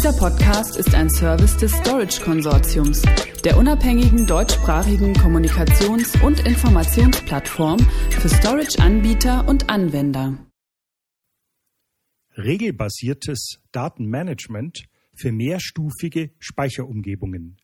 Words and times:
Dieser 0.00 0.14
Podcast 0.14 0.78
ist 0.78 0.94
ein 0.94 1.10
Service 1.10 1.58
des 1.58 1.72
Storage 1.72 2.22
Konsortiums, 2.22 3.02
der 3.44 3.58
unabhängigen 3.58 4.26
deutschsprachigen 4.26 5.12
Kommunikations- 5.12 6.18
und 6.24 6.40
Informationsplattform 6.40 7.78
für 8.08 8.30
Storage-Anbieter 8.30 9.46
und 9.46 9.68
Anwender. 9.68 10.38
Regelbasiertes 12.34 13.60
Datenmanagement 13.72 14.86
für 15.14 15.32
mehrstufige 15.32 16.30
Speicherumgebungen. 16.38 17.60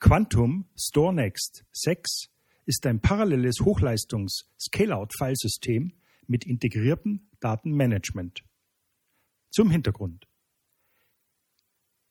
Quantum 0.00 0.68
StoreNext 0.76 1.64
6 1.70 2.26
ist 2.66 2.84
ein 2.86 3.00
paralleles 3.00 3.60
Hochleistungs-Scale-out-Filesystem 3.60 5.92
mit 6.26 6.44
integriertem 6.44 7.28
Datenmanagement. 7.38 8.42
Zum 9.52 9.70
Hintergrund. 9.70 10.26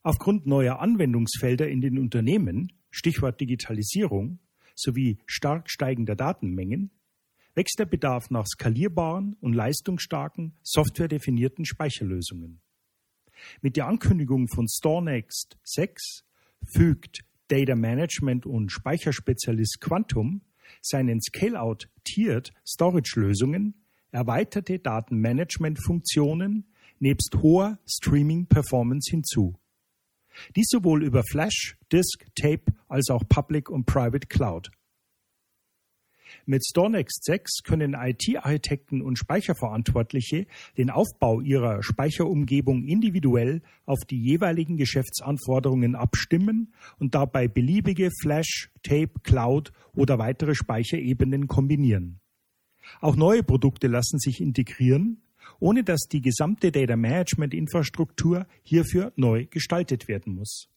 Aufgrund 0.03 0.47
neuer 0.47 0.79
Anwendungsfelder 0.79 1.69
in 1.69 1.81
den 1.81 1.99
Unternehmen, 1.99 2.73
Stichwort 2.89 3.39
Digitalisierung, 3.39 4.39
sowie 4.75 5.19
stark 5.27 5.69
steigender 5.69 6.15
Datenmengen, 6.15 6.89
wächst 7.53 7.77
der 7.77 7.85
Bedarf 7.85 8.31
nach 8.31 8.47
skalierbaren 8.47 9.35
und 9.41 9.53
leistungsstarken 9.53 10.57
softwaredefinierten 10.63 11.65
Speicherlösungen. 11.65 12.61
Mit 13.61 13.77
der 13.77 13.87
Ankündigung 13.87 14.47
von 14.47 14.67
StoreNext 14.67 15.57
6 15.63 16.23
fügt 16.65 17.23
Data 17.47 17.75
Management 17.75 18.45
und 18.45 18.71
Speicherspezialist 18.71 19.81
Quantum 19.81 20.41
seinen 20.81 21.21
Scale-out 21.21 21.89
Tiered 22.03 22.53
Storage 22.65 23.19
Lösungen 23.19 23.85
erweiterte 24.11 24.79
Datenmanagement-Funktionen 24.79 26.71
nebst 26.99 27.35
hoher 27.41 27.79
Streaming-Performance 27.87 29.11
hinzu. 29.11 29.60
Dies 30.55 30.67
sowohl 30.69 31.03
über 31.03 31.23
Flash, 31.23 31.77
Disk, 31.91 32.25
Tape 32.35 32.73
als 32.87 33.09
auch 33.09 33.23
Public 33.27 33.69
und 33.69 33.85
Private 33.85 34.27
Cloud. 34.27 34.71
Mit 36.45 36.65
StoreNext 36.65 37.23
6 37.25 37.63
können 37.63 37.93
IT-Architekten 37.93 39.01
und 39.01 39.17
Speicherverantwortliche 39.17 40.47
den 40.77 40.89
Aufbau 40.89 41.41
ihrer 41.41 41.83
Speicherumgebung 41.83 42.83
individuell 42.85 43.61
auf 43.85 43.99
die 44.09 44.21
jeweiligen 44.21 44.77
Geschäftsanforderungen 44.77 45.95
abstimmen 45.95 46.73
und 46.99 47.15
dabei 47.15 47.47
beliebige 47.47 48.09
Flash, 48.21 48.71
Tape, 48.83 49.19
Cloud 49.23 49.71
oder 49.93 50.19
weitere 50.19 50.55
Speicherebenen 50.55 51.47
kombinieren. 51.47 52.19
Auch 52.99 53.15
neue 53.15 53.43
Produkte 53.43 53.87
lassen 53.87 54.17
sich 54.17 54.41
integrieren 54.41 55.21
ohne 55.61 55.83
dass 55.83 56.01
die 56.11 56.21
gesamte 56.21 56.71
Data 56.71 56.97
Management 56.97 57.53
Infrastruktur 57.53 58.47
hierfür 58.63 59.13
neu 59.15 59.45
gestaltet 59.45 60.07
werden 60.07 60.35
muss. 60.35 60.67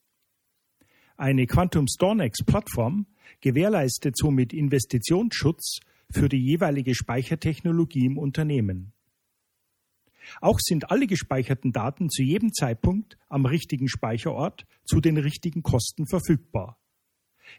Eine 1.17 1.47
Quantum 1.47 1.87
StorNext 1.87 2.45
Plattform 2.45 3.07
gewährleistet 3.41 4.15
somit 4.15 4.53
Investitionsschutz 4.53 5.79
für 6.11 6.29
die 6.29 6.37
jeweilige 6.37 6.93
Speichertechnologie 6.93 8.05
im 8.05 8.17
Unternehmen. 8.17 8.93
Auch 10.39 10.59
sind 10.59 10.91
alle 10.91 11.07
gespeicherten 11.07 11.71
Daten 11.71 12.09
zu 12.09 12.21
jedem 12.21 12.53
Zeitpunkt 12.53 13.17
am 13.27 13.45
richtigen 13.45 13.87
Speicherort 13.87 14.65
zu 14.85 15.01
den 15.01 15.17
richtigen 15.17 15.63
Kosten 15.63 16.07
verfügbar. 16.07 16.79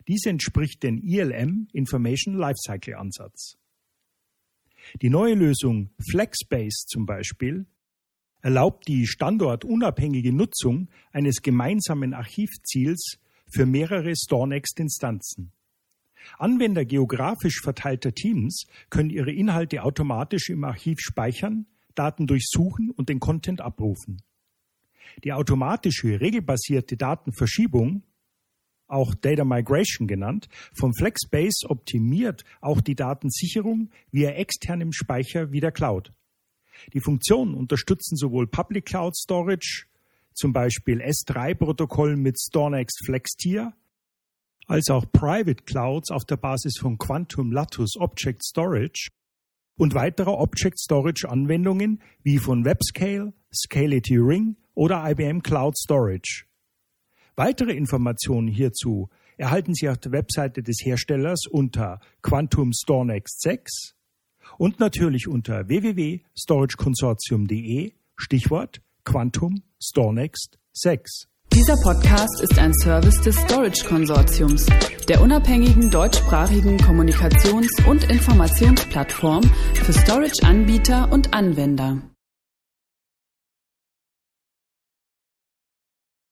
Dies 0.07 0.27
entspricht 0.27 0.83
dem 0.83 0.99
ILM 1.03 1.69
Information 1.73 2.35
Lifecycle 2.35 2.95
Ansatz. 2.95 3.57
Die 5.03 5.11
neue 5.11 5.35
Lösung 5.35 5.91
FlexBase 6.11 6.87
zum 6.87 7.07
Beispiel 7.07 7.67
erlaubt 8.43 8.87
die 8.89 9.07
standortunabhängige 9.07 10.33
Nutzung 10.33 10.89
eines 11.13 11.43
gemeinsamen 11.43 12.15
Archivziels 12.15 13.19
für 13.51 13.67
mehrere 13.67 14.15
StoreNext-Instanzen. 14.15 15.53
Anwender 16.39 16.85
geografisch 16.85 17.61
verteilter 17.63 18.13
Teams 18.13 18.67
können 18.91 19.11
ihre 19.11 19.33
Inhalte 19.33 19.83
automatisch 19.83 20.49
im 20.49 20.65
Archiv 20.65 20.99
speichern, 21.01 21.67
Daten 21.95 22.27
durchsuchen 22.27 22.91
und 22.91 23.09
den 23.09 23.21
Content 23.21 23.61
abrufen. 23.61 24.23
Die 25.25 25.33
automatische, 25.33 26.21
regelbasierte 26.21 26.97
Datenverschiebung 26.97 28.03
auch 28.89 29.15
Data 29.15 29.45
Migration 29.45 30.07
genannt, 30.07 30.49
vom 30.75 30.93
FlexBase 30.95 31.69
optimiert 31.69 32.45
auch 32.61 32.81
die 32.81 32.95
Datensicherung 32.95 33.91
via 34.11 34.31
externem 34.31 34.93
Speicher 34.93 35.53
wie 35.53 35.61
der 35.61 35.73
Cloud. 35.73 36.13
Die 36.93 37.01
Funktionen 37.01 37.55
unterstützen 37.55 38.17
sowohl 38.17 38.47
Public 38.47 38.87
Cloud 38.87 39.17
Storage, 39.17 39.87
zum 40.35 40.53
Beispiel 40.53 41.01
S3-Protokoll 41.01 42.17
mit 42.17 42.39
StorNext 42.39 43.05
FlexTier, 43.07 43.73
als 44.67 44.91
auch 44.91 45.11
Private 45.13 45.63
Clouds 45.65 46.11
auf 46.11 46.25
der 46.25 46.37
Basis 46.37 46.79
von 46.79 46.99
Quantum 46.99 47.53
Lattice 47.53 47.97
Object 47.99 48.45
Storage 48.45 49.11
und 49.79 49.95
weiterer 49.95 50.39
Object 50.39 50.79
Storage 50.79 51.29
Anwendungen 51.29 52.03
wie 52.23 52.39
von 52.39 52.65
WebScale, 52.65 53.33
Scality 53.55 54.17
Ring 54.17 54.57
oder 54.75 55.09
IBM 55.09 55.43
Cloud 55.43 55.77
Storage. 55.79 56.47
Weitere 57.37 57.73
Informationen 57.73 58.49
hierzu 58.49 59.09
erhalten 59.37 59.75
Sie 59.75 59.91
auf 59.91 59.99
der 59.99 60.13
Webseite 60.13 60.63
des 60.63 60.79
Herstellers 60.83 61.41
unter 61.51 62.01
Quantum 62.23 62.73
StoreNext 62.73 63.43
6 63.43 63.93
und 64.57 64.81
natürlich 64.81 65.29
unter 65.29 65.69
www.storageconsortium.de 65.69 67.93
Stichwort 68.17 68.81
Quantum 69.05 69.63
StoreNext 69.79 70.59
6. 70.73 71.27
Dieser 71.53 71.77
Podcast 71.83 72.41
ist 72.41 72.59
ein 72.59 72.73
Service 72.83 73.21
des 73.21 73.37
Storage 73.37 73.85
Konsortiums, 73.87 74.65
der 75.07 75.21
unabhängigen 75.21 75.91
deutschsprachigen 75.91 76.79
Kommunikations- 76.79 77.87
und 77.87 78.11
Informationsplattform 78.11 79.43
für 79.75 79.93
Storage-Anbieter 79.93 81.13
und 81.13 81.35
Anwender. 81.35 82.01